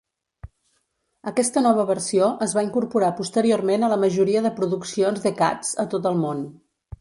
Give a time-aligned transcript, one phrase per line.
[1.31, 5.87] Aquesta nova versió es va incorporar posteriorment a la majoria de produccions de "Cats" a
[5.93, 6.43] tot el món.